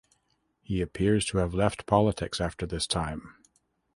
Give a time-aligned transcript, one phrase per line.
[0.63, 3.35] He appears to have left politics after this time.